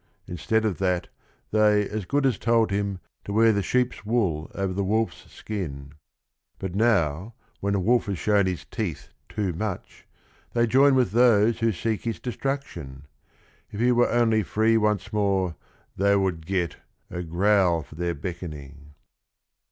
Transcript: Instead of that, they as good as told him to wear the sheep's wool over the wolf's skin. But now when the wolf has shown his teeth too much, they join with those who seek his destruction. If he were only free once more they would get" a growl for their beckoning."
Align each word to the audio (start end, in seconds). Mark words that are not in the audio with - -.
Instead 0.25 0.65
of 0.65 0.79
that, 0.79 1.09
they 1.51 1.87
as 1.87 2.05
good 2.05 2.25
as 2.25 2.39
told 2.39 2.71
him 2.71 2.97
to 3.23 3.31
wear 3.31 3.53
the 3.53 3.61
sheep's 3.61 4.03
wool 4.03 4.49
over 4.55 4.73
the 4.73 4.83
wolf's 4.83 5.31
skin. 5.31 5.93
But 6.57 6.73
now 6.73 7.35
when 7.59 7.73
the 7.73 7.79
wolf 7.79 8.07
has 8.07 8.17
shown 8.17 8.47
his 8.47 8.65
teeth 8.65 9.09
too 9.29 9.53
much, 9.53 10.07
they 10.53 10.65
join 10.65 10.95
with 10.95 11.11
those 11.11 11.59
who 11.59 11.71
seek 11.71 12.01
his 12.01 12.19
destruction. 12.19 13.05
If 13.69 13.79
he 13.79 13.91
were 13.91 14.09
only 14.09 14.41
free 14.41 14.75
once 14.75 15.13
more 15.13 15.55
they 15.95 16.15
would 16.15 16.47
get" 16.47 16.77
a 17.11 17.21
growl 17.21 17.83
for 17.83 17.93
their 17.93 18.15
beckoning." 18.15 18.95